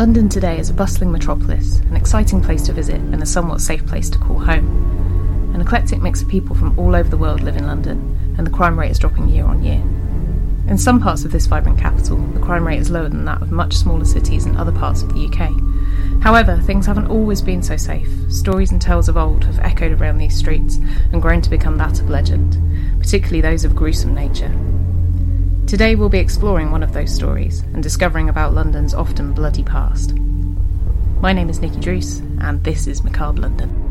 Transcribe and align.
London 0.00 0.30
today 0.30 0.58
is 0.58 0.70
a 0.70 0.72
bustling 0.72 1.12
metropolis, 1.12 1.80
an 1.80 1.94
exciting 1.94 2.40
place 2.40 2.62
to 2.62 2.72
visit, 2.72 2.96
and 2.96 3.22
a 3.22 3.26
somewhat 3.26 3.60
safe 3.60 3.84
place 3.84 4.08
to 4.08 4.16
call 4.16 4.38
home. 4.38 5.52
An 5.54 5.60
eclectic 5.60 6.00
mix 6.00 6.22
of 6.22 6.28
people 6.28 6.56
from 6.56 6.78
all 6.78 6.96
over 6.96 7.10
the 7.10 7.18
world 7.18 7.42
live 7.42 7.58
in 7.58 7.66
London, 7.66 8.34
and 8.38 8.46
the 8.46 8.50
crime 8.50 8.80
rate 8.80 8.90
is 8.90 8.98
dropping 8.98 9.28
year 9.28 9.44
on 9.44 9.62
year. 9.62 9.82
In 10.68 10.78
some 10.78 11.02
parts 11.02 11.26
of 11.26 11.32
this 11.32 11.46
vibrant 11.46 11.78
capital, 11.78 12.16
the 12.16 12.40
crime 12.40 12.66
rate 12.66 12.78
is 12.78 12.90
lower 12.90 13.10
than 13.10 13.26
that 13.26 13.42
of 13.42 13.52
much 13.52 13.74
smaller 13.74 14.06
cities 14.06 14.46
in 14.46 14.56
other 14.56 14.72
parts 14.72 15.02
of 15.02 15.12
the 15.12 15.26
UK. 15.26 15.52
However, 16.22 16.56
things 16.56 16.86
haven't 16.86 17.08
always 17.08 17.42
been 17.42 17.62
so 17.62 17.76
safe. 17.76 18.08
Stories 18.32 18.72
and 18.72 18.80
tales 18.80 19.10
of 19.10 19.18
old 19.18 19.44
have 19.44 19.58
echoed 19.58 20.00
around 20.00 20.16
these 20.16 20.34
streets 20.34 20.76
and 21.12 21.20
grown 21.20 21.42
to 21.42 21.50
become 21.50 21.76
that 21.76 22.00
of 22.00 22.08
legend, 22.08 22.56
particularly 22.98 23.42
those 23.42 23.66
of 23.66 23.76
gruesome 23.76 24.14
nature. 24.14 24.50
Today 25.70 25.94
we'll 25.94 26.08
be 26.08 26.18
exploring 26.18 26.72
one 26.72 26.82
of 26.82 26.92
those 26.92 27.14
stories 27.14 27.60
and 27.60 27.80
discovering 27.80 28.28
about 28.28 28.52
London's 28.52 28.92
often 28.92 29.32
bloody 29.32 29.62
past. 29.62 30.16
My 31.20 31.32
name 31.32 31.48
is 31.48 31.60
Nikki 31.60 31.78
Druce, 31.78 32.18
and 32.40 32.64
this 32.64 32.88
is 32.88 33.04
Macabre 33.04 33.42
London. 33.42 33.89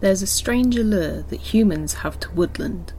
There's 0.00 0.22
a 0.22 0.28
strange 0.28 0.76
allure 0.76 1.22
that 1.22 1.52
humans 1.52 1.94
have 1.94 2.20
to 2.20 2.30
woodland. 2.30 2.92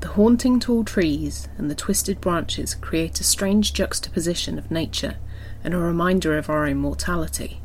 The 0.00 0.08
haunting 0.08 0.58
tall 0.58 0.82
trees 0.82 1.48
and 1.58 1.70
the 1.70 1.74
twisted 1.74 2.20
branches 2.20 2.74
create 2.74 3.20
a 3.20 3.24
strange 3.24 3.74
juxtaposition 3.74 4.58
of 4.58 4.70
nature 4.70 5.16
and 5.62 5.74
a 5.74 5.78
reminder 5.78 6.38
of 6.38 6.48
our 6.48 6.66
immortality. 6.66 7.60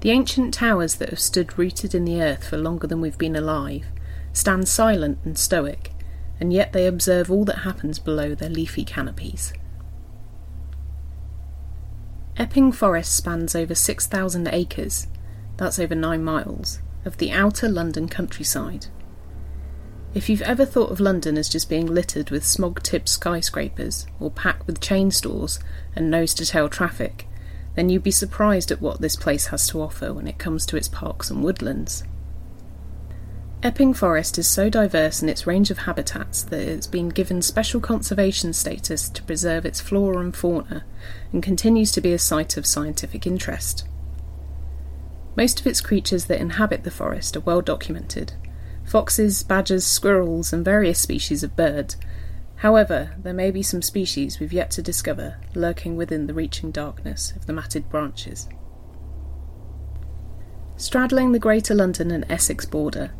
The 0.00 0.10
ancient 0.10 0.54
towers 0.54 0.96
that 0.96 1.10
have 1.10 1.20
stood 1.20 1.56
rooted 1.56 1.94
in 1.94 2.04
the 2.04 2.20
earth 2.20 2.48
for 2.48 2.56
longer 2.56 2.86
than 2.86 3.00
we've 3.00 3.18
been 3.18 3.36
alive 3.36 3.86
stand 4.32 4.68
silent 4.68 5.18
and 5.24 5.38
stoic, 5.38 5.92
and 6.40 6.52
yet 6.52 6.72
they 6.72 6.86
observe 6.86 7.30
all 7.30 7.44
that 7.44 7.58
happens 7.58 7.98
below 7.98 8.34
their 8.34 8.50
leafy 8.50 8.84
canopies. 8.84 9.52
Epping 12.36 12.70
Forest 12.72 13.14
spans 13.14 13.54
over 13.54 13.74
6,000 13.74 14.48
acres, 14.48 15.06
that's 15.56 15.78
over 15.78 15.94
9 15.94 16.22
miles, 16.22 16.80
of 17.06 17.16
the 17.18 17.32
outer 17.32 17.68
London 17.68 18.08
countryside. 18.08 18.86
If 20.12 20.28
you've 20.28 20.42
ever 20.42 20.64
thought 20.64 20.90
of 20.90 21.00
London 21.00 21.36
as 21.36 21.48
just 21.48 21.68
being 21.68 21.86
littered 21.86 22.30
with 22.30 22.44
smog 22.44 22.82
tipped 22.82 23.08
skyscrapers 23.08 24.06
or 24.18 24.30
packed 24.30 24.66
with 24.66 24.80
chain 24.80 25.10
stores 25.10 25.60
and 25.94 26.10
nose 26.10 26.34
to 26.34 26.46
tail 26.46 26.68
traffic, 26.68 27.28
then 27.74 27.90
you'd 27.90 28.02
be 28.02 28.10
surprised 28.10 28.70
at 28.70 28.80
what 28.80 29.00
this 29.00 29.14
place 29.14 29.48
has 29.48 29.68
to 29.68 29.80
offer 29.80 30.12
when 30.12 30.26
it 30.26 30.38
comes 30.38 30.64
to 30.66 30.76
its 30.76 30.88
parks 30.88 31.30
and 31.30 31.44
woodlands. 31.44 32.02
Epping 33.62 33.94
Forest 33.94 34.38
is 34.38 34.46
so 34.46 34.68
diverse 34.70 35.22
in 35.22 35.28
its 35.28 35.46
range 35.46 35.70
of 35.70 35.78
habitats 35.78 36.42
that 36.44 36.60
it's 36.60 36.86
been 36.86 37.08
given 37.08 37.42
special 37.42 37.80
conservation 37.80 38.52
status 38.52 39.08
to 39.08 39.22
preserve 39.22 39.66
its 39.66 39.80
flora 39.80 40.18
and 40.18 40.36
fauna 40.36 40.84
and 41.32 41.42
continues 41.42 41.90
to 41.92 42.00
be 42.00 42.12
a 42.12 42.18
site 42.18 42.56
of 42.56 42.66
scientific 42.66 43.26
interest. 43.26 43.86
Most 45.36 45.60
of 45.60 45.66
its 45.66 45.82
creatures 45.82 46.24
that 46.26 46.40
inhabit 46.40 46.84
the 46.84 46.90
forest 46.90 47.36
are 47.36 47.40
well 47.40 47.60
documented 47.60 48.32
foxes, 48.84 49.42
badgers, 49.42 49.84
squirrels, 49.84 50.52
and 50.52 50.64
various 50.64 51.00
species 51.00 51.42
of 51.42 51.56
bird. 51.56 51.96
However, 52.56 53.16
there 53.18 53.34
may 53.34 53.50
be 53.50 53.62
some 53.62 53.82
species 53.82 54.38
we've 54.38 54.52
yet 54.52 54.70
to 54.72 54.82
discover 54.82 55.38
lurking 55.54 55.96
within 55.96 56.28
the 56.28 56.34
reaching 56.34 56.70
darkness 56.70 57.32
of 57.32 57.46
the 57.46 57.52
matted 57.52 57.88
branches. 57.90 58.48
Straddling 60.76 61.32
the 61.32 61.40
Greater 61.40 61.74
London 61.74 62.12
and 62.12 62.24
Essex 62.30 62.64
border, 62.64 63.10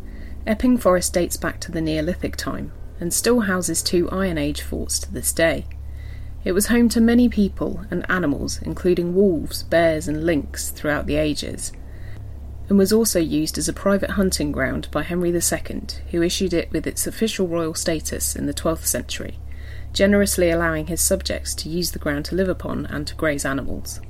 Epping 0.46 0.78
Forest 0.78 1.12
dates 1.12 1.36
back 1.36 1.58
to 1.60 1.72
the 1.72 1.80
Neolithic 1.80 2.36
time 2.36 2.72
and 3.00 3.12
still 3.12 3.40
houses 3.40 3.82
two 3.82 4.08
Iron 4.10 4.38
Age 4.38 4.62
forts 4.62 5.00
to 5.00 5.12
this 5.12 5.32
day. 5.32 5.66
It 6.44 6.52
was 6.52 6.68
home 6.68 6.88
to 6.90 7.00
many 7.00 7.28
people 7.28 7.84
and 7.90 8.08
animals, 8.08 8.60
including 8.62 9.16
wolves, 9.16 9.64
bears, 9.64 10.06
and 10.06 10.24
lynx, 10.24 10.70
throughout 10.70 11.06
the 11.06 11.16
ages, 11.16 11.72
and 12.68 12.78
was 12.78 12.92
also 12.92 13.20
used 13.20 13.58
as 13.58 13.68
a 13.68 13.72
private 13.72 14.10
hunting 14.10 14.50
ground 14.52 14.88
by 14.90 15.02
Henry 15.02 15.30
II, 15.30 15.82
who 16.10 16.22
issued 16.22 16.52
it 16.52 16.70
with 16.72 16.86
its 16.86 17.06
official 17.06 17.46
royal 17.46 17.74
status 17.74 18.34
in 18.34 18.46
the 18.46 18.54
12th 18.54 18.86
century, 18.86 19.38
generously 19.92 20.50
allowing 20.50 20.86
his 20.86 21.00
subjects 21.00 21.54
to 21.54 21.68
use 21.68 21.92
the 21.92 21.98
ground 21.98 22.24
to 22.24 22.34
live 22.34 22.48
upon 22.48 22.86
and 22.86 23.06
to 23.06 23.14
graze 23.14 23.44
animals. 23.44 24.00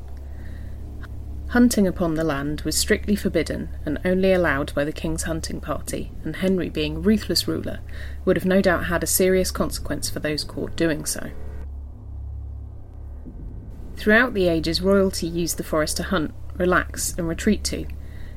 Hunting 1.50 1.86
upon 1.86 2.14
the 2.14 2.24
land 2.24 2.62
was 2.62 2.76
strictly 2.76 3.14
forbidden 3.14 3.68
and 3.84 4.00
only 4.04 4.32
allowed 4.32 4.74
by 4.74 4.84
the 4.84 4.92
king's 4.92 5.22
hunting 5.22 5.60
party, 5.60 6.10
and 6.24 6.36
Henry, 6.36 6.68
being 6.68 6.96
a 6.96 7.00
ruthless 7.00 7.46
ruler, 7.46 7.78
would 8.24 8.36
have 8.36 8.44
no 8.44 8.60
doubt 8.60 8.86
had 8.86 9.04
a 9.04 9.06
serious 9.06 9.50
consequence 9.52 10.10
for 10.10 10.18
those 10.18 10.42
caught 10.42 10.74
doing 10.74 11.04
so. 11.04 11.30
Throughout 13.96 14.34
the 14.34 14.48
ages, 14.48 14.82
royalty 14.82 15.26
used 15.26 15.56
the 15.56 15.64
forest 15.64 15.96
to 15.98 16.02
hunt, 16.02 16.34
relax, 16.56 17.14
and 17.16 17.28
retreat 17.28 17.62
to, 17.64 17.86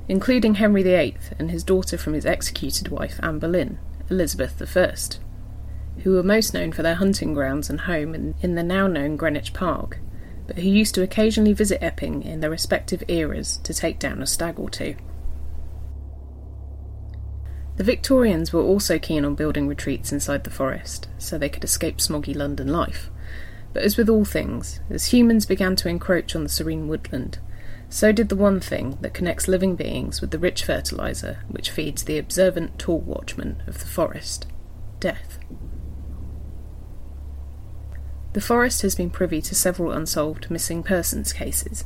including 0.09 0.55
Henry 0.55 0.81
VIII 0.81 1.15
and 1.37 1.51
his 1.51 1.63
daughter 1.63 1.95
from 1.95 2.13
his 2.13 2.25
executed 2.25 2.87
wife 2.87 3.19
Anne 3.21 3.37
Boleyn, 3.37 3.77
Elizabeth 4.09 4.59
I, 4.75 4.93
who 6.01 6.13
were 6.13 6.23
most 6.23 6.51
known 6.51 6.71
for 6.71 6.81
their 6.81 6.95
hunting 6.95 7.35
grounds 7.35 7.69
and 7.69 7.81
home 7.81 8.15
in, 8.15 8.33
in 8.41 8.55
the 8.55 8.63
now 8.63 8.87
known 8.87 9.15
Greenwich 9.15 9.53
Park, 9.53 9.99
but 10.47 10.57
who 10.57 10.67
used 10.67 10.95
to 10.95 11.03
occasionally 11.03 11.53
visit 11.53 11.83
Epping 11.83 12.23
in 12.23 12.39
their 12.39 12.49
respective 12.49 13.03
eras 13.07 13.57
to 13.57 13.71
take 13.71 13.99
down 13.99 14.23
a 14.23 14.25
stag 14.25 14.59
or 14.59 14.69
two. 14.69 14.95
The 17.77 17.83
Victorians 17.83 18.51
were 18.51 18.63
also 18.63 18.97
keen 18.97 19.23
on 19.23 19.35
building 19.35 19.67
retreats 19.67 20.11
inside 20.11 20.43
the 20.43 20.49
forest, 20.49 21.07
so 21.19 21.37
they 21.37 21.49
could 21.49 21.63
escape 21.63 21.97
smoggy 21.97 22.35
London 22.35 22.67
life. 22.67 23.11
But 23.73 23.83
as 23.83 23.95
with 23.95 24.09
all 24.09 24.25
things, 24.25 24.79
as 24.89 25.13
humans 25.13 25.45
began 25.45 25.75
to 25.77 25.87
encroach 25.87 26.35
on 26.35 26.43
the 26.43 26.49
serene 26.49 26.87
woodland, 26.87 27.37
so 27.89 28.11
did 28.11 28.29
the 28.29 28.35
one 28.35 28.59
thing 28.59 28.97
that 29.01 29.13
connects 29.13 29.47
living 29.47 29.75
beings 29.75 30.21
with 30.21 30.29
the 30.31 30.39
rich 30.39 30.63
fertiliser 30.63 31.39
which 31.49 31.71
feeds 31.71 32.03
the 32.03 32.19
observant 32.19 32.77
tall 32.77 32.99
watchman 32.99 33.63
of 33.65 33.79
the 33.79 33.87
forest 33.87 34.45
death. 34.99 35.39
The 38.33 38.41
forest 38.41 38.83
has 38.83 38.93
been 38.93 39.09
privy 39.09 39.41
to 39.41 39.55
several 39.55 39.91
unsolved 39.91 40.51
missing 40.51 40.83
persons 40.83 41.33
cases, 41.33 41.83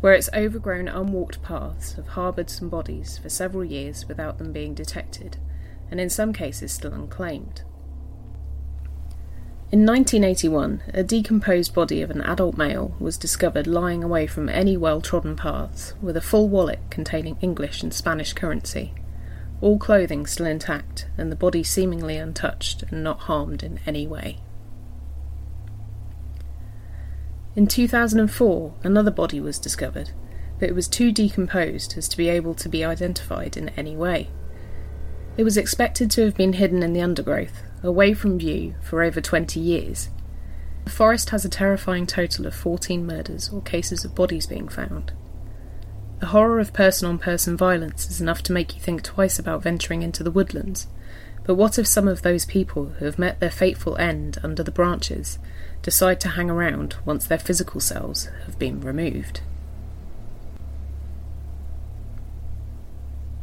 where 0.00 0.14
its 0.14 0.30
overgrown, 0.32 0.88
unwalked 0.88 1.42
paths 1.42 1.92
have 1.94 2.08
harboured 2.08 2.48
some 2.48 2.70
bodies 2.70 3.18
for 3.18 3.28
several 3.28 3.64
years 3.64 4.06
without 4.08 4.38
them 4.38 4.52
being 4.52 4.72
detected, 4.74 5.36
and 5.90 6.00
in 6.00 6.08
some 6.08 6.32
cases 6.32 6.72
still 6.72 6.94
unclaimed. 6.94 7.62
In 9.74 9.84
1981, 9.86 10.82
a 10.94 11.02
decomposed 11.02 11.74
body 11.74 12.00
of 12.00 12.08
an 12.12 12.20
adult 12.20 12.56
male 12.56 12.94
was 13.00 13.18
discovered 13.18 13.66
lying 13.66 14.04
away 14.04 14.28
from 14.28 14.48
any 14.48 14.76
well 14.76 15.00
trodden 15.00 15.34
paths, 15.34 15.94
with 16.00 16.16
a 16.16 16.20
full 16.20 16.48
wallet 16.48 16.78
containing 16.90 17.36
English 17.40 17.82
and 17.82 17.92
Spanish 17.92 18.34
currency, 18.34 18.94
all 19.60 19.76
clothing 19.76 20.26
still 20.26 20.46
intact, 20.46 21.08
and 21.18 21.32
the 21.32 21.34
body 21.34 21.64
seemingly 21.64 22.16
untouched 22.16 22.84
and 22.84 23.02
not 23.02 23.22
harmed 23.22 23.64
in 23.64 23.80
any 23.84 24.06
way. 24.06 24.38
In 27.56 27.66
2004, 27.66 28.74
another 28.84 29.10
body 29.10 29.40
was 29.40 29.58
discovered, 29.58 30.12
but 30.60 30.68
it 30.68 30.74
was 30.76 30.86
too 30.86 31.10
decomposed 31.10 31.98
as 31.98 32.06
to 32.10 32.16
be 32.16 32.28
able 32.28 32.54
to 32.54 32.68
be 32.68 32.84
identified 32.84 33.56
in 33.56 33.70
any 33.70 33.96
way. 33.96 34.30
It 35.36 35.42
was 35.42 35.56
expected 35.56 36.12
to 36.12 36.24
have 36.24 36.36
been 36.36 36.52
hidden 36.52 36.82
in 36.82 36.92
the 36.92 37.00
undergrowth, 37.00 37.62
away 37.82 38.14
from 38.14 38.38
view, 38.38 38.76
for 38.80 39.02
over 39.02 39.20
20 39.20 39.58
years. 39.58 40.08
The 40.84 40.90
forest 40.90 41.30
has 41.30 41.44
a 41.44 41.48
terrifying 41.48 42.06
total 42.06 42.46
of 42.46 42.54
14 42.54 43.04
murders 43.04 43.48
or 43.48 43.60
cases 43.60 44.04
of 44.04 44.14
bodies 44.14 44.46
being 44.46 44.68
found. 44.68 45.12
The 46.20 46.26
horror 46.26 46.60
of 46.60 46.72
person 46.72 47.08
on 47.08 47.18
person 47.18 47.56
violence 47.56 48.08
is 48.08 48.20
enough 48.20 48.42
to 48.44 48.52
make 48.52 48.74
you 48.74 48.80
think 48.80 49.02
twice 49.02 49.38
about 49.38 49.62
venturing 49.62 50.02
into 50.02 50.22
the 50.22 50.30
woodlands. 50.30 50.86
But 51.42 51.56
what 51.56 51.78
if 51.78 51.86
some 51.86 52.06
of 52.06 52.22
those 52.22 52.46
people 52.46 52.86
who 52.98 53.04
have 53.04 53.18
met 53.18 53.40
their 53.40 53.50
fateful 53.50 53.96
end 53.96 54.38
under 54.42 54.62
the 54.62 54.70
branches 54.70 55.38
decide 55.82 56.20
to 56.20 56.30
hang 56.30 56.48
around 56.48 56.96
once 57.04 57.26
their 57.26 57.38
physical 57.38 57.80
selves 57.80 58.30
have 58.46 58.58
been 58.58 58.80
removed? 58.80 59.40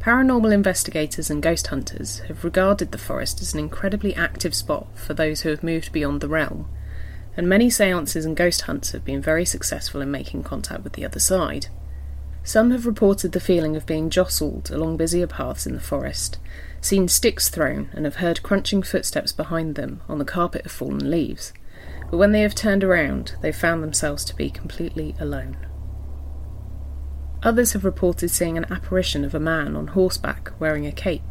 Paranormal 0.02 0.52
investigators 0.52 1.30
and 1.30 1.40
ghost 1.40 1.68
hunters 1.68 2.18
have 2.26 2.42
regarded 2.42 2.90
the 2.90 2.98
forest 2.98 3.40
as 3.40 3.54
an 3.54 3.60
incredibly 3.60 4.12
active 4.16 4.52
spot 4.52 4.88
for 4.98 5.14
those 5.14 5.42
who 5.42 5.50
have 5.50 5.62
moved 5.62 5.92
beyond 5.92 6.20
the 6.20 6.28
realm, 6.28 6.68
and 7.36 7.48
many 7.48 7.70
seances 7.70 8.24
and 8.24 8.36
ghost 8.36 8.62
hunts 8.62 8.90
have 8.90 9.04
been 9.04 9.22
very 9.22 9.44
successful 9.44 10.00
in 10.00 10.10
making 10.10 10.42
contact 10.42 10.82
with 10.82 10.94
the 10.94 11.04
other 11.04 11.20
side. 11.20 11.68
Some 12.42 12.72
have 12.72 12.84
reported 12.84 13.30
the 13.30 13.38
feeling 13.38 13.76
of 13.76 13.86
being 13.86 14.10
jostled 14.10 14.72
along 14.72 14.96
busier 14.96 15.28
paths 15.28 15.68
in 15.68 15.74
the 15.74 15.80
forest, 15.80 16.36
seen 16.80 17.06
sticks 17.06 17.48
thrown, 17.48 17.88
and 17.92 18.04
have 18.04 18.16
heard 18.16 18.42
crunching 18.42 18.82
footsteps 18.82 19.30
behind 19.30 19.76
them 19.76 20.02
on 20.08 20.18
the 20.18 20.24
carpet 20.24 20.66
of 20.66 20.72
fallen 20.72 21.12
leaves. 21.12 21.52
But 22.10 22.16
when 22.16 22.32
they 22.32 22.42
have 22.42 22.56
turned 22.56 22.82
around, 22.82 23.36
they 23.40 23.52
found 23.52 23.84
themselves 23.84 24.24
to 24.24 24.34
be 24.34 24.50
completely 24.50 25.14
alone. 25.20 25.56
Others 27.44 27.72
have 27.72 27.84
reported 27.84 28.30
seeing 28.30 28.56
an 28.56 28.70
apparition 28.70 29.24
of 29.24 29.34
a 29.34 29.40
man 29.40 29.74
on 29.74 29.88
horseback 29.88 30.52
wearing 30.60 30.86
a 30.86 30.92
cape, 30.92 31.22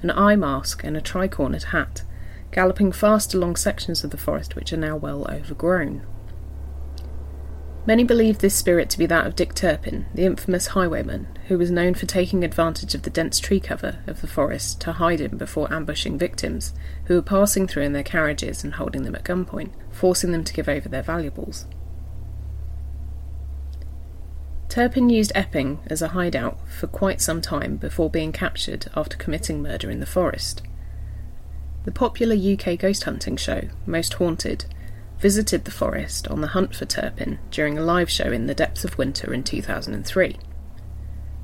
an 0.00 0.10
eye 0.10 0.36
mask, 0.36 0.82
and 0.82 0.96
a 0.96 1.02
tricornered 1.02 1.64
hat, 1.64 2.02
galloping 2.50 2.92
fast 2.92 3.34
along 3.34 3.56
sections 3.56 4.02
of 4.02 4.10
the 4.10 4.16
forest 4.16 4.56
which 4.56 4.72
are 4.72 4.78
now 4.78 4.96
well 4.96 5.26
overgrown. 5.30 6.06
Many 7.86 8.04
believe 8.04 8.38
this 8.38 8.54
spirit 8.54 8.88
to 8.90 8.98
be 8.98 9.06
that 9.06 9.26
of 9.26 9.36
Dick 9.36 9.54
Turpin, 9.54 10.06
the 10.14 10.24
infamous 10.24 10.68
highwayman, 10.68 11.26
who 11.48 11.58
was 11.58 11.70
known 11.70 11.94
for 11.94 12.06
taking 12.06 12.44
advantage 12.44 12.94
of 12.94 13.02
the 13.02 13.10
dense 13.10 13.38
tree 13.38 13.60
cover 13.60 13.98
of 14.06 14.20
the 14.20 14.26
forest 14.26 14.80
to 14.82 14.92
hide 14.92 15.20
in 15.20 15.36
before 15.36 15.72
ambushing 15.72 16.18
victims 16.18 16.72
who 17.06 17.14
were 17.14 17.22
passing 17.22 17.66
through 17.66 17.82
in 17.82 17.92
their 17.92 18.02
carriages 18.02 18.64
and 18.64 18.74
holding 18.74 19.02
them 19.02 19.14
at 19.14 19.24
gunpoint, 19.24 19.72
forcing 19.90 20.32
them 20.32 20.44
to 20.44 20.52
give 20.52 20.68
over 20.68 20.88
their 20.88 21.02
valuables. 21.02 21.66
Turpin 24.70 25.10
used 25.10 25.32
Epping 25.34 25.80
as 25.88 26.00
a 26.00 26.08
hideout 26.08 26.56
for 26.68 26.86
quite 26.86 27.20
some 27.20 27.40
time 27.40 27.76
before 27.76 28.08
being 28.08 28.30
captured 28.30 28.86
after 28.94 29.16
committing 29.16 29.60
murder 29.60 29.90
in 29.90 29.98
the 29.98 30.06
forest. 30.06 30.62
The 31.84 31.90
popular 31.90 32.36
UK 32.36 32.78
ghost 32.78 33.02
hunting 33.02 33.36
show, 33.36 33.62
Most 33.84 34.14
Haunted, 34.14 34.66
visited 35.18 35.64
the 35.64 35.72
forest 35.72 36.28
on 36.28 36.40
the 36.40 36.46
hunt 36.48 36.76
for 36.76 36.84
Turpin 36.84 37.40
during 37.50 37.76
a 37.76 37.82
live 37.82 38.08
show 38.08 38.30
in 38.30 38.46
the 38.46 38.54
depths 38.54 38.84
of 38.84 38.96
winter 38.96 39.34
in 39.34 39.42
2003. 39.42 40.38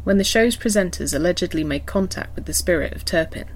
When 0.05 0.19
the 0.19 0.25
show's 0.25 0.57
presenters 0.57 1.13
allegedly 1.13 1.65
made 1.65 1.85
contact 1.85 2.37
with 2.37 2.45
the 2.45 2.55
spirit 2.55 2.95
of 2.95 3.05
Turpin, 3.05 3.49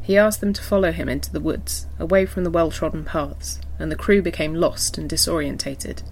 he 0.00 0.16
asked 0.16 0.40
them 0.40 0.54
to 0.54 0.62
follow 0.62 0.92
him 0.92 1.10
into 1.10 1.30
the 1.30 1.40
woods, 1.40 1.86
away 1.98 2.24
from 2.24 2.44
the 2.44 2.50
well 2.50 2.70
trodden 2.70 3.04
paths, 3.04 3.60
and 3.78 3.92
the 3.92 3.96
crew 3.96 4.22
became 4.22 4.54
lost 4.54 4.96
and 4.96 5.10
disorientated 5.10 6.02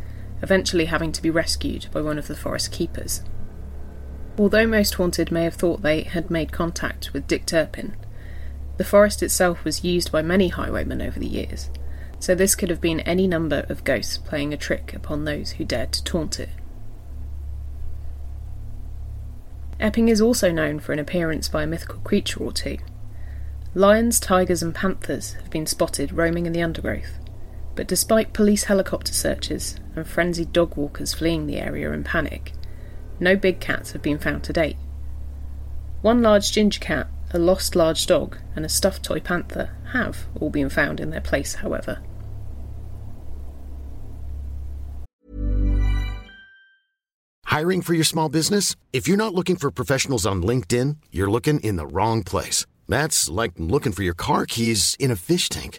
eventually 0.43 0.87
having 0.87 1.13
to 1.13 1.23
be 1.23 1.31
rescued 1.31 1.87
by 1.93 2.01
one 2.01 2.19
of 2.19 2.29
the 2.29 2.37
forest 2.37 2.73
keepers. 2.73 3.23
Although 4.39 4.67
most 4.67 4.95
haunted 4.95 5.33
may 5.33 5.45
have 5.45 5.55
thought 5.55 5.83
they 5.83 6.03
had 6.03 6.31
made 6.31 6.53
contact 6.53 7.13
with 7.13 7.27
Dick 7.27 7.45
Turpin, 7.45 7.97
the 8.77 8.85
forest 8.85 9.23
itself 9.23 9.65
was 9.65 9.83
used 9.83 10.13
by 10.13 10.23
many 10.23 10.49
highwaymen 10.49 11.03
over 11.03 11.19
the 11.19 11.27
years, 11.27 11.71
so 12.21 12.35
this 12.35 12.55
could 12.55 12.71
have 12.71 12.81
been 12.81 13.01
any 13.01 13.27
number 13.27 13.67
of 13.69 13.83
ghosts 13.83 14.19
playing 14.19 14.53
a 14.53 14.57
trick 14.57 14.95
upon 14.95 15.25
those 15.25 15.53
who 15.53 15.65
dared 15.65 15.93
to 15.93 16.05
taunt 16.05 16.39
it. 16.39 16.51
Epping 19.81 20.09
is 20.09 20.21
also 20.21 20.51
known 20.51 20.81
for 20.81 20.93
an 20.93 20.99
appearance 20.99 21.49
by 21.49 21.63
a 21.63 21.67
mythical 21.67 22.01
creature 22.01 22.43
or 22.43 22.53
two. 22.53 22.79
Lions, 23.75 24.19
tigers, 24.19 24.63
and 24.63 24.75
panthers 24.75 25.35
have 25.35 25.51
been 25.51 25.67
spotted 25.67 26.13
roaming 26.13 26.47
in 26.47 26.53
the 26.53 26.63
undergrowth, 26.63 27.19
but 27.79 27.87
despite 27.87 28.33
police 28.33 28.65
helicopter 28.65 29.13
searches 29.13 29.77
and 29.95 30.05
frenzied 30.05 30.53
dog 30.53 30.77
walkers 30.77 31.15
fleeing 31.15 31.47
the 31.47 31.61
area 31.61 31.93
in 31.93 32.03
panic, 32.03 32.53
no 33.21 33.37
big 33.37 33.61
cats 33.61 33.93
have 33.93 34.03
been 34.03 34.19
found 34.19 34.43
to 34.43 34.53
date. 34.53 34.77
One 36.03 36.21
large 36.21 36.51
ginger 36.51 36.81
cat, 36.81 37.07
a 37.31 37.39
lost 37.39 37.77
large 37.77 38.05
dog, 38.09 38.37
and 38.57 38.67
a 38.67 38.69
stuffed 38.69 39.05
toy 39.05 39.21
panther 39.21 39.71
have 39.93 40.27
all 40.41 40.51
been 40.51 40.69
found 40.69 40.99
in 40.99 41.11
their 41.11 41.21
place, 41.21 41.55
however. 41.55 42.01
Hiring 47.45 47.83
for 47.83 47.95
your 47.95 48.03
small 48.03 48.29
business? 48.29 48.75
If 48.93 49.07
you're 49.07 49.17
not 49.17 49.35
looking 49.35 49.55
for 49.55 49.71
professionals 49.71 50.27
on 50.27 50.43
LinkedIn, 50.43 50.97
you're 51.13 51.31
looking 51.31 51.61
in 51.61 51.77
the 51.77 51.87
wrong 51.87 52.25
place. 52.25 52.67
That's 52.89 53.29
like 53.29 53.53
looking 53.57 53.93
for 53.93 54.03
your 54.03 54.15
car 54.15 54.47
keys 54.47 54.97
in 54.99 55.13
a 55.13 55.17
fish 55.17 55.49
tank. 55.49 55.79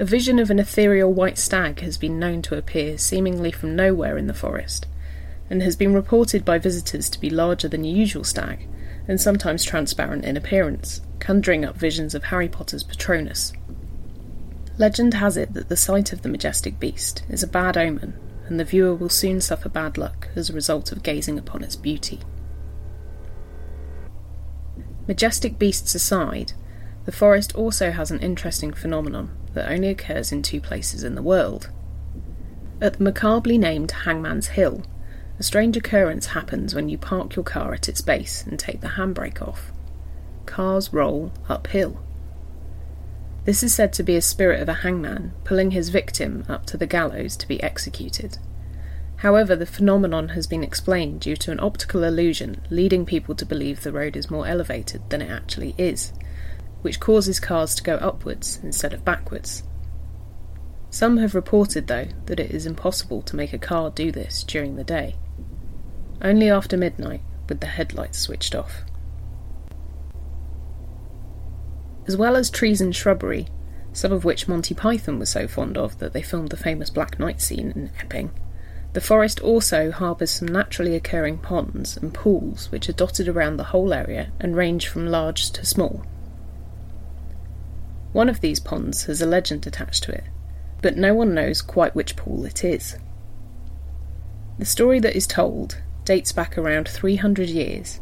A 0.00 0.04
vision 0.04 0.38
of 0.38 0.48
an 0.48 0.60
ethereal 0.60 1.12
white 1.12 1.38
stag 1.38 1.80
has 1.80 1.98
been 1.98 2.20
known 2.20 2.40
to 2.42 2.56
appear 2.56 2.96
seemingly 2.98 3.50
from 3.50 3.74
nowhere 3.74 4.16
in 4.16 4.28
the 4.28 4.34
forest, 4.34 4.86
and 5.50 5.60
has 5.60 5.74
been 5.74 5.92
reported 5.92 6.44
by 6.44 6.56
visitors 6.56 7.10
to 7.10 7.20
be 7.20 7.28
larger 7.28 7.66
than 7.66 7.84
a 7.84 7.88
usual 7.88 8.22
stag, 8.22 8.68
and 9.08 9.20
sometimes 9.20 9.64
transparent 9.64 10.24
in 10.24 10.36
appearance, 10.36 11.00
conjuring 11.18 11.64
up 11.64 11.76
visions 11.76 12.14
of 12.14 12.24
Harry 12.24 12.48
Potter's 12.48 12.84
Patronus. 12.84 13.52
Legend 14.78 15.14
has 15.14 15.36
it 15.36 15.52
that 15.54 15.68
the 15.68 15.76
sight 15.76 16.12
of 16.12 16.22
the 16.22 16.28
majestic 16.28 16.78
beast 16.78 17.24
is 17.28 17.42
a 17.42 17.48
bad 17.48 17.76
omen, 17.76 18.14
and 18.46 18.60
the 18.60 18.64
viewer 18.64 18.94
will 18.94 19.08
soon 19.08 19.40
suffer 19.40 19.68
bad 19.68 19.98
luck 19.98 20.28
as 20.36 20.48
a 20.48 20.52
result 20.52 20.92
of 20.92 21.02
gazing 21.02 21.40
upon 21.40 21.64
its 21.64 21.74
beauty. 21.74 22.20
Majestic 25.08 25.58
beasts 25.58 25.96
aside, 25.96 26.52
the 27.04 27.10
forest 27.10 27.52
also 27.56 27.90
has 27.90 28.12
an 28.12 28.20
interesting 28.20 28.72
phenomenon 28.72 29.36
that 29.54 29.70
only 29.70 29.88
occurs 29.88 30.32
in 30.32 30.42
two 30.42 30.60
places 30.60 31.04
in 31.04 31.14
the 31.14 31.22
world. 31.22 31.70
At 32.80 32.94
the 32.94 33.04
macabrely 33.04 33.58
named 33.58 33.90
Hangman's 33.90 34.48
Hill, 34.48 34.82
a 35.38 35.42
strange 35.42 35.76
occurrence 35.76 36.26
happens 36.26 36.74
when 36.74 36.88
you 36.88 36.98
park 36.98 37.36
your 37.36 37.44
car 37.44 37.74
at 37.74 37.88
its 37.88 38.00
base 38.00 38.44
and 38.46 38.58
take 38.58 38.80
the 38.80 38.88
handbrake 38.88 39.40
off. 39.40 39.72
Cars 40.46 40.92
roll 40.92 41.32
uphill. 41.48 42.02
This 43.44 43.62
is 43.62 43.74
said 43.74 43.92
to 43.94 44.02
be 44.02 44.16
a 44.16 44.22
spirit 44.22 44.60
of 44.60 44.68
a 44.68 44.74
hangman 44.84 45.32
pulling 45.44 45.70
his 45.70 45.88
victim 45.88 46.44
up 46.48 46.66
to 46.66 46.76
the 46.76 46.86
gallows 46.86 47.36
to 47.36 47.48
be 47.48 47.62
executed. 47.62 48.38
However, 49.16 49.56
the 49.56 49.66
phenomenon 49.66 50.30
has 50.30 50.46
been 50.46 50.62
explained 50.62 51.20
due 51.20 51.36
to 51.36 51.50
an 51.50 51.58
optical 51.58 52.04
illusion 52.04 52.60
leading 52.70 53.04
people 53.04 53.34
to 53.36 53.46
believe 53.46 53.82
the 53.82 53.92
road 53.92 54.16
is 54.16 54.30
more 54.30 54.46
elevated 54.46 55.08
than 55.10 55.22
it 55.22 55.30
actually 55.30 55.74
is, 55.78 56.12
which 56.82 57.00
causes 57.00 57.40
cars 57.40 57.74
to 57.74 57.82
go 57.82 57.96
upwards 57.96 58.60
instead 58.62 58.92
of 58.92 59.04
backwards. 59.04 59.62
Some 60.90 61.18
have 61.18 61.34
reported, 61.34 61.86
though, 61.86 62.08
that 62.26 62.40
it 62.40 62.50
is 62.50 62.66
impossible 62.66 63.22
to 63.22 63.36
make 63.36 63.52
a 63.52 63.58
car 63.58 63.90
do 63.90 64.10
this 64.10 64.42
during 64.44 64.76
the 64.76 64.84
day. 64.84 65.16
Only 66.22 66.50
after 66.50 66.76
midnight, 66.76 67.20
with 67.48 67.60
the 67.60 67.66
headlights 67.66 68.18
switched 68.18 68.54
off. 68.54 68.82
As 72.06 72.16
well 72.16 72.36
as 72.36 72.48
trees 72.48 72.80
and 72.80 72.96
shrubbery, 72.96 73.48
some 73.92 74.12
of 74.12 74.24
which 74.24 74.48
Monty 74.48 74.74
Python 74.74 75.18
was 75.18 75.28
so 75.28 75.46
fond 75.46 75.76
of 75.76 75.98
that 75.98 76.12
they 76.12 76.22
filmed 76.22 76.48
the 76.48 76.56
famous 76.56 76.88
Black 76.88 77.18
Knight 77.18 77.40
scene 77.42 77.70
in 77.72 77.90
Epping, 78.00 78.30
the 78.94 79.00
forest 79.00 79.40
also 79.40 79.90
harbours 79.90 80.30
some 80.30 80.48
naturally 80.48 80.94
occurring 80.94 81.38
ponds 81.38 81.96
and 81.98 82.14
pools 82.14 82.70
which 82.72 82.88
are 82.88 82.94
dotted 82.94 83.28
around 83.28 83.56
the 83.56 83.64
whole 83.64 83.92
area 83.92 84.32
and 84.40 84.56
range 84.56 84.88
from 84.88 85.06
large 85.06 85.50
to 85.50 85.66
small. 85.66 86.04
One 88.12 88.28
of 88.28 88.40
these 88.40 88.60
ponds 88.60 89.04
has 89.04 89.20
a 89.20 89.26
legend 89.26 89.66
attached 89.66 90.04
to 90.04 90.12
it, 90.12 90.24
but 90.82 90.96
no 90.96 91.14
one 91.14 91.34
knows 91.34 91.60
quite 91.60 91.94
which 91.94 92.16
pool 92.16 92.44
it 92.44 92.64
is. 92.64 92.96
The 94.58 94.64
story 94.64 94.98
that 95.00 95.16
is 95.16 95.26
told 95.26 95.80
dates 96.04 96.32
back 96.32 96.56
around 96.56 96.88
300 96.88 97.48
years 97.48 98.00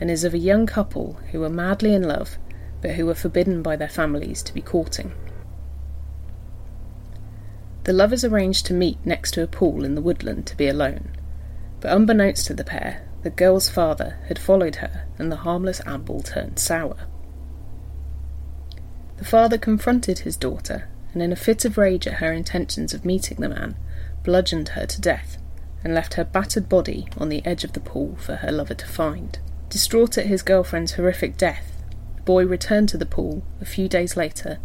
and 0.00 0.10
is 0.10 0.24
of 0.24 0.34
a 0.34 0.38
young 0.38 0.66
couple 0.66 1.14
who 1.32 1.40
were 1.40 1.50
madly 1.50 1.94
in 1.94 2.02
love 2.02 2.38
but 2.80 2.92
who 2.92 3.06
were 3.06 3.14
forbidden 3.14 3.62
by 3.62 3.76
their 3.76 3.88
families 3.88 4.42
to 4.42 4.52
be 4.52 4.60
courting. 4.60 5.12
The 7.84 7.92
lovers 7.92 8.24
arranged 8.24 8.66
to 8.66 8.74
meet 8.74 8.98
next 9.04 9.32
to 9.32 9.42
a 9.42 9.46
pool 9.46 9.84
in 9.84 9.94
the 9.94 10.02
woodland 10.02 10.46
to 10.46 10.56
be 10.56 10.68
alone, 10.68 11.08
but 11.80 11.92
unbeknownst 11.92 12.46
to 12.46 12.54
the 12.54 12.62
pair, 12.62 13.08
the 13.22 13.30
girl's 13.30 13.70
father 13.70 14.18
had 14.28 14.38
followed 14.38 14.76
her 14.76 15.06
and 15.18 15.32
the 15.32 15.36
harmless 15.36 15.80
amble 15.86 16.22
turned 16.22 16.58
sour. 16.58 16.96
The 19.24 19.30
father 19.30 19.56
confronted 19.56 20.18
his 20.18 20.36
daughter 20.36 20.86
and 21.14 21.22
in 21.22 21.32
a 21.32 21.36
fit 21.36 21.64
of 21.64 21.78
rage 21.78 22.06
at 22.06 22.18
her 22.18 22.30
intentions 22.30 22.92
of 22.92 23.06
meeting 23.06 23.38
the 23.40 23.48
man, 23.48 23.74
bludgeoned 24.22 24.68
her 24.68 24.84
to 24.84 25.00
death, 25.00 25.38
and 25.82 25.94
left 25.94 26.14
her 26.14 26.24
battered 26.24 26.68
body 26.68 27.08
on 27.16 27.30
the 27.30 27.44
edge 27.46 27.64
of 27.64 27.72
the 27.72 27.80
pool 27.80 28.16
for 28.16 28.36
her 28.36 28.52
lover 28.52 28.74
to 28.74 28.86
find. 28.86 29.38
Distraught 29.70 30.18
at 30.18 30.26
his 30.26 30.42
girlfriend's 30.42 30.92
horrific 30.92 31.38
death, 31.38 31.72
the 32.16 32.20
boy 32.20 32.44
returned 32.44 32.90
to 32.90 32.98
the 32.98 33.06
pool 33.06 33.42
a 33.62 33.64
few 33.64 33.88
days 33.88 34.14
later 34.14 34.58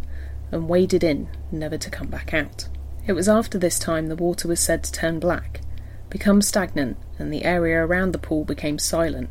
and 0.52 0.68
waded 0.68 1.02
in, 1.02 1.30
never 1.50 1.78
to 1.78 1.88
come 1.88 2.08
back 2.08 2.34
out. 2.34 2.68
It 3.06 3.14
was 3.14 3.30
after 3.30 3.56
this 3.56 3.78
time 3.78 4.08
the 4.08 4.14
water 4.14 4.46
was 4.46 4.60
said 4.60 4.84
to 4.84 4.92
turn 4.92 5.20
black, 5.20 5.62
become 6.10 6.42
stagnant, 6.42 6.98
and 7.18 7.32
the 7.32 7.46
area 7.46 7.82
around 7.82 8.12
the 8.12 8.18
pool 8.18 8.44
became 8.44 8.78
silent, 8.78 9.30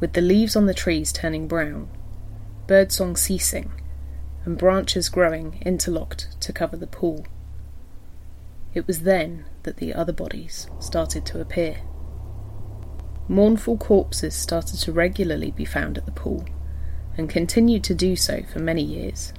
with 0.00 0.12
the 0.12 0.20
leaves 0.20 0.54
on 0.54 0.66
the 0.66 0.74
trees 0.74 1.14
turning 1.14 1.48
brown, 1.48 1.88
birdsong 2.66 3.16
ceasing, 3.16 3.72
and 4.46 4.56
branches 4.56 5.08
growing 5.08 5.60
interlocked 5.66 6.40
to 6.40 6.52
cover 6.52 6.76
the 6.76 6.86
pool. 6.86 7.26
It 8.72 8.86
was 8.86 9.00
then 9.00 9.44
that 9.64 9.78
the 9.78 9.92
other 9.92 10.12
bodies 10.12 10.68
started 10.78 11.26
to 11.26 11.40
appear. 11.40 11.82
Mournful 13.28 13.76
corpses 13.76 14.36
started 14.36 14.78
to 14.80 14.92
regularly 14.92 15.50
be 15.50 15.64
found 15.64 15.98
at 15.98 16.06
the 16.06 16.12
pool, 16.12 16.46
and 17.18 17.28
continued 17.28 17.82
to 17.84 17.94
do 17.94 18.14
so 18.14 18.42
for 18.44 18.60
many 18.60 18.82
years. 18.82 19.32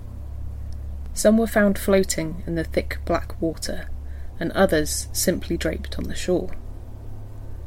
Some 1.13 1.37
were 1.37 1.47
found 1.47 1.79
floating 1.79 2.43
in 2.45 2.55
the 2.55 2.65
thick 2.65 2.97
black 3.05 3.41
water, 3.41 3.89
and 4.39 4.51
others 4.51 5.07
simply 5.13 5.55
draped 5.55 5.97
on 5.97 6.03
the 6.03 6.15
shore. 6.15 6.49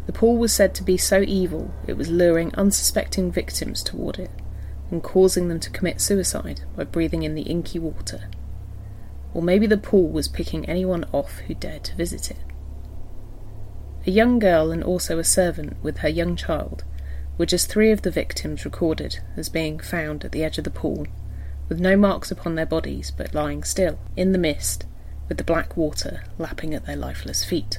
The 0.05 0.13
pool 0.13 0.37
was 0.37 0.53
said 0.53 0.75
to 0.75 0.83
be 0.83 0.99
so 0.99 1.23
evil 1.23 1.73
it 1.87 1.97
was 1.97 2.11
luring 2.11 2.55
unsuspecting 2.55 3.33
victims 3.33 3.83
toward 3.83 4.19
it 4.19 4.31
and 4.91 5.03
causing 5.03 5.49
them 5.49 5.61
to 5.61 5.71
commit 5.71 6.01
suicide 6.01 6.63
by 6.77 6.85
breathing 6.85 7.23
in 7.23 7.35
the 7.35 7.43
inky 7.43 7.79
water. 7.79 8.29
Or 9.33 9.43
maybe 9.43 9.67
the 9.67 9.77
pool 9.77 10.09
was 10.09 10.29
picking 10.29 10.67
anyone 10.67 11.05
off 11.13 11.39
who 11.41 11.55
dared 11.55 11.85
to 11.85 11.97
visit 11.97 12.31
it. 12.31 12.39
A 14.07 14.11
young 14.11 14.39
girl 14.39 14.71
and 14.71 14.83
also 14.83 15.19
a 15.19 15.25
servant 15.25 15.77
with 15.83 15.99
her 15.99 16.09
young 16.09 16.35
child 16.35 16.85
were 17.39 17.47
just 17.47 17.69
three 17.69 17.91
of 17.91 18.03
the 18.03 18.11
victims 18.11 18.65
recorded 18.65 19.21
as 19.37 19.49
being 19.49 19.79
found 19.79 20.25
at 20.25 20.33
the 20.33 20.43
edge 20.43 20.59
of 20.59 20.65
the 20.65 20.71
pool, 20.71 21.07
with 21.69 21.81
no 21.81 21.97
marks 21.97 22.31
upon 22.31 22.55
their 22.55 22.67
bodies 22.67 23.11
but 23.11 23.35
lying 23.35 23.63
still, 23.63 23.99
in 24.17 24.33
the 24.33 24.39
mist, 24.39 24.87
with 25.29 25.39
the 25.39 25.45
black 25.45 25.77
water 25.77 26.25
lapping 26.39 26.75
at 26.75 26.87
their 26.87 26.97
lifeless 26.97 27.45
feet. 27.45 27.79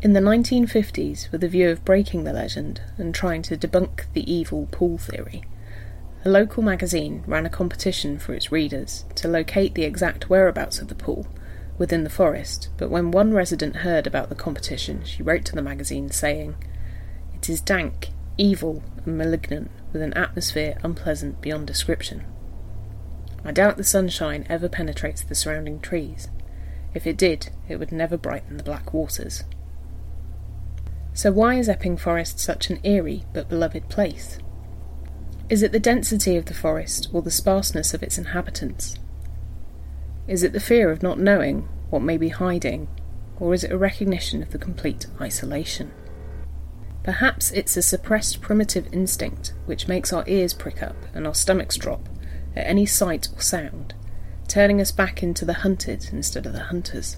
In 0.00 0.12
the 0.12 0.20
1950s, 0.20 1.32
with 1.32 1.42
a 1.42 1.48
view 1.48 1.70
of 1.70 1.84
breaking 1.84 2.22
the 2.22 2.32
legend 2.32 2.80
and 2.98 3.12
trying 3.12 3.42
to 3.42 3.56
debunk 3.56 4.04
the 4.12 4.32
evil 4.32 4.68
pool 4.70 4.96
theory, 4.96 5.42
a 6.24 6.28
local 6.28 6.62
magazine 6.62 7.24
ran 7.26 7.44
a 7.44 7.50
competition 7.50 8.16
for 8.16 8.32
its 8.32 8.52
readers 8.52 9.06
to 9.16 9.26
locate 9.26 9.74
the 9.74 9.82
exact 9.82 10.30
whereabouts 10.30 10.78
of 10.78 10.86
the 10.86 10.94
pool 10.94 11.26
within 11.78 12.04
the 12.04 12.10
forest, 12.10 12.68
but 12.76 12.90
when 12.90 13.10
one 13.10 13.34
resident 13.34 13.76
heard 13.76 14.06
about 14.06 14.28
the 14.28 14.36
competition, 14.36 15.02
she 15.04 15.24
wrote 15.24 15.44
to 15.46 15.56
the 15.56 15.62
magazine 15.62 16.12
saying, 16.12 16.54
It 17.34 17.48
is 17.48 17.60
dank, 17.60 18.10
evil, 18.36 18.84
and 19.04 19.18
malignant, 19.18 19.68
with 19.92 20.00
an 20.00 20.14
atmosphere 20.14 20.78
unpleasant 20.84 21.40
beyond 21.40 21.66
description. 21.66 22.24
I 23.44 23.50
doubt 23.50 23.76
the 23.76 23.82
sunshine 23.82 24.46
ever 24.48 24.68
penetrates 24.68 25.22
the 25.22 25.34
surrounding 25.34 25.80
trees. 25.80 26.28
If 26.94 27.04
it 27.04 27.16
did, 27.16 27.50
it 27.68 27.80
would 27.80 27.90
never 27.90 28.16
brighten 28.16 28.58
the 28.58 28.62
black 28.62 28.94
waters. 28.94 29.42
So, 31.14 31.32
why 31.32 31.54
is 31.56 31.68
Epping 31.68 31.96
Forest 31.96 32.38
such 32.38 32.70
an 32.70 32.78
eerie 32.84 33.24
but 33.32 33.48
beloved 33.48 33.88
place? 33.88 34.38
Is 35.48 35.62
it 35.62 35.72
the 35.72 35.80
density 35.80 36.36
of 36.36 36.44
the 36.44 36.54
forest 36.54 37.08
or 37.12 37.22
the 37.22 37.30
sparseness 37.30 37.94
of 37.94 38.02
its 38.02 38.18
inhabitants? 38.18 38.96
Is 40.26 40.42
it 40.42 40.52
the 40.52 40.60
fear 40.60 40.90
of 40.90 41.02
not 41.02 41.18
knowing 41.18 41.66
what 41.88 42.02
may 42.02 42.18
be 42.18 42.28
hiding, 42.28 42.86
or 43.40 43.54
is 43.54 43.64
it 43.64 43.72
a 43.72 43.78
recognition 43.78 44.42
of 44.42 44.50
the 44.50 44.58
complete 44.58 45.06
isolation? 45.20 45.90
Perhaps 47.02 47.50
it's 47.52 47.76
a 47.78 47.82
suppressed 47.82 48.42
primitive 48.42 48.92
instinct 48.92 49.54
which 49.64 49.88
makes 49.88 50.12
our 50.12 50.24
ears 50.26 50.52
prick 50.52 50.82
up 50.82 50.96
and 51.14 51.26
our 51.26 51.34
stomachs 51.34 51.76
drop 51.76 52.06
at 52.54 52.66
any 52.66 52.84
sight 52.84 53.28
or 53.34 53.40
sound, 53.40 53.94
turning 54.46 54.80
us 54.82 54.92
back 54.92 55.22
into 55.22 55.46
the 55.46 55.54
hunted 55.54 56.10
instead 56.12 56.44
of 56.44 56.52
the 56.52 56.64
hunters. 56.64 57.16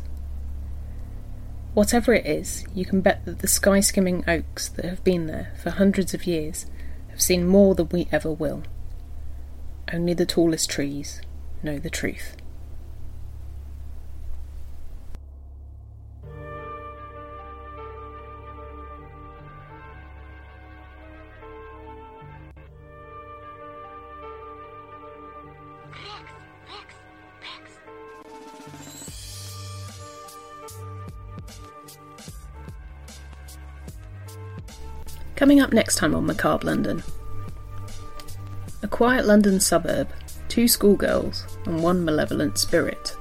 Whatever 1.72 2.12
it 2.14 2.26
is, 2.26 2.64
you 2.74 2.84
can 2.84 3.00
bet 3.00 3.24
that 3.24 3.38
the 3.38 3.48
sky 3.48 3.78
skimming 3.80 4.24
oaks 4.26 4.68
that 4.70 4.84
have 4.84 5.04
been 5.04 5.26
there 5.26 5.52
for 5.62 5.70
hundreds 5.70 6.14
of 6.14 6.26
years 6.26 6.66
have 7.10 7.20
seen 7.20 7.46
more 7.46 7.76
than 7.76 7.88
we 7.90 8.08
ever 8.10 8.32
will. 8.32 8.64
Only 9.92 10.14
the 10.14 10.26
tallest 10.26 10.68
trees 10.68 11.20
know 11.62 11.78
the 11.78 11.90
truth. 11.90 12.36
Coming 35.40 35.62
up 35.62 35.72
next 35.72 35.94
time 35.94 36.14
on 36.14 36.26
Macabre 36.26 36.66
London. 36.66 37.02
A 38.82 38.86
quiet 38.86 39.24
London 39.24 39.58
suburb, 39.58 40.10
two 40.48 40.68
schoolgirls, 40.68 41.46
and 41.64 41.82
one 41.82 42.04
malevolent 42.04 42.58
spirit. 42.58 43.16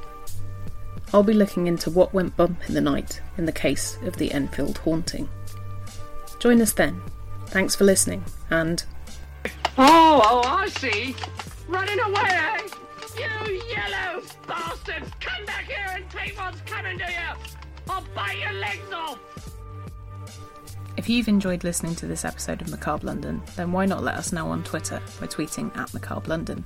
I'll 1.13 1.23
be 1.23 1.31
looking 1.31 1.67
into 1.67 1.89
what 1.89 2.13
went 2.13 2.35
bump 2.35 2.67
in 2.67 2.75
the 2.75 2.81
night 2.81 3.21
in 3.37 3.45
the 3.45 3.53
case 3.53 3.97
of 4.01 4.17
the 4.17 4.33
Enfield 4.33 4.79
haunting. 4.79 5.29
Join 6.39 6.61
us 6.61 6.73
then 6.73 7.01
Thanks 7.45 7.73
for 7.73 7.85
listening, 7.85 8.25
and 8.49 8.83
Oh, 9.77 10.21
oh, 10.21 10.41
I 10.43 10.67
see. 10.67 11.15
Running 11.69 12.01
away, 12.01 12.27
eh? 12.27 12.67
You 13.17 13.61
yellow 13.69 14.23
bastards! 14.45 15.09
Come 15.21 15.45
back 15.45 15.63
here 15.63 15.87
and 15.95 16.09
take 16.09 16.37
what's 16.37 16.59
coming 16.69 16.97
to 16.97 17.05
you! 17.05 17.53
I'll 17.89 18.03
bite 18.13 18.39
your 18.39 18.59
legs 18.59 18.91
off! 18.93 19.48
If 20.99 21.07
you've 21.07 21.29
enjoyed 21.29 21.63
listening 21.63 21.95
to 21.95 22.07
this 22.07 22.25
episode 22.25 22.61
of 22.61 22.69
Macabre 22.69 23.07
London, 23.07 23.41
then 23.55 23.71
why 23.71 23.85
not 23.85 24.03
let 24.03 24.15
us 24.15 24.33
know 24.33 24.47
on 24.47 24.65
Twitter 24.65 25.01
by 25.17 25.27
tweeting 25.27 25.73
at 25.77 25.93
Macabre 25.93 26.27
London? 26.27 26.61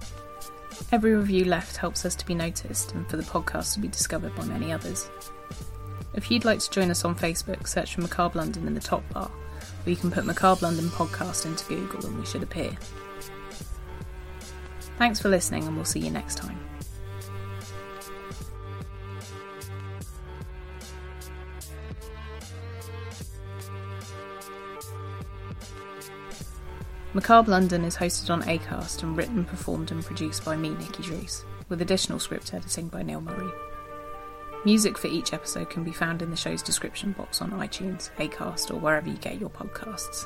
Every 0.92 1.14
review 1.14 1.46
left 1.46 1.78
helps 1.78 2.04
us 2.04 2.16
to 2.16 2.26
be 2.26 2.34
noticed 2.34 2.94
and 2.94 3.08
for 3.08 3.18
the 3.18 3.22
podcast 3.22 3.76
to 3.76 3.80
be 3.80 3.88
discovered 3.88 4.36
by 4.36 4.44
many 4.46 4.72
others. 4.72 5.08
If 6.16 6.32
you'd 6.32 6.46
like 6.46 6.58
to 6.62 6.72
join 6.72 6.90
us 6.90 7.06
on 7.06 7.16
Facebook, 7.16 7.68
search 7.68 7.94
for 7.94 8.02
Macabre 8.02 8.40
London 8.40 8.66
in 8.66 8.74
the 8.74 8.80
top 8.80 9.08
bar, 9.14 9.30
or 9.86 9.90
you 9.90 9.96
can 9.96 10.10
put 10.10 10.26
Macabre 10.26 10.66
London 10.66 10.86
Podcast 10.86 11.46
into 11.46 11.66
Google 11.66 12.08
and 12.08 12.18
we 12.18 12.26
should 12.26 12.42
appear. 12.42 12.76
Thanks 14.98 15.20
for 15.20 15.30
listening, 15.30 15.68
and 15.68 15.76
we'll 15.76 15.86
see 15.86 16.00
you 16.00 16.10
next 16.10 16.40
time. 16.40 16.60
Macabre 27.16 27.52
London 27.52 27.86
is 27.86 27.96
hosted 27.96 28.32
on 28.32 28.42
Acast 28.42 29.04
and 29.04 29.16
written, 29.16 29.46
performed, 29.46 29.92
and 29.92 30.04
produced 30.04 30.44
by 30.44 30.56
me, 30.56 30.70
Nikki 30.70 31.04
Drees, 31.04 31.44
with 31.70 31.84
additional 31.84 32.18
script 32.18 32.56
editing 32.56 32.88
by 32.88 33.04
Neil 33.04 33.22
Murray. 33.22 33.52
Music 34.66 34.98
for 34.98 35.06
each 35.06 35.32
episode 35.32 35.70
can 35.70 35.84
be 35.84 35.92
found 35.92 36.24
in 36.24 36.32
the 36.32 36.36
show's 36.36 36.64
description 36.64 37.12
box 37.12 37.40
on 37.40 37.52
iTunes, 37.52 38.10
Acast, 38.18 38.72
or 38.72 38.80
wherever 38.80 39.08
you 39.08 39.18
get 39.18 39.40
your 39.40 39.52
podcasts. 39.52 40.26